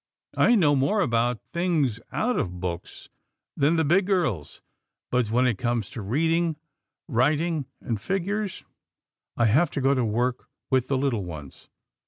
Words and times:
I 0.35 0.55
know 0.55 0.75
more 0.75 1.01
about 1.01 1.41
things 1.53 1.99
out 2.11 2.35
of 2.39 2.59
books 2.59 3.07
than 3.55 3.75
the 3.75 3.85
big 3.85 4.07
girls, 4.07 4.63
but 5.11 5.29
when 5.29 5.45
it 5.45 5.59
comes 5.59 5.91
to 5.91 6.01
reading, 6.01 6.55
writing, 7.07 7.67
and 7.79 8.01
figures, 8.01 8.65
I 9.37 9.45
have 9.45 9.69
to 9.69 9.79
go 9.79 9.93
to 9.93 10.03
work 10.03 10.49
with 10.71 10.87
the 10.87 10.97
Httle 10.97 11.21
ones. 11.23 11.69